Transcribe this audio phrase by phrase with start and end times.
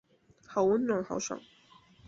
[0.47, 1.39] 好温暖好爽